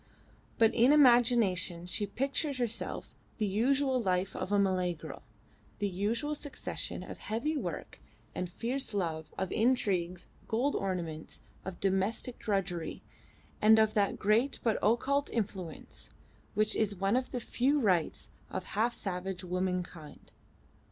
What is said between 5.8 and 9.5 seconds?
usual succession of heavy work and fierce love,